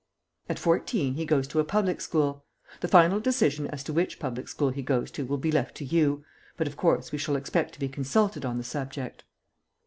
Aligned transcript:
"At 0.49 0.57
fourteen 0.57 1.13
he 1.13 1.27
goes 1.27 1.47
to 1.49 1.59
a 1.59 1.63
public 1.63 2.01
school. 2.01 2.43
The 2.79 2.87
final 2.87 3.19
decision 3.19 3.67
as 3.67 3.83
to 3.83 3.93
which 3.93 4.17
public 4.17 4.47
school 4.47 4.71
he 4.71 4.81
goes 4.81 5.11
to 5.11 5.25
will 5.27 5.37
be 5.37 5.51
left 5.51 5.75
to 5.75 5.85
you, 5.85 6.25
but, 6.57 6.65
of 6.65 6.75
course, 6.75 7.11
we 7.11 7.19
shall 7.19 7.35
expect 7.35 7.73
to 7.75 7.79
be 7.79 7.87
consulted 7.87 8.43
on 8.43 8.57
the 8.57 8.63
subject." 8.63 9.25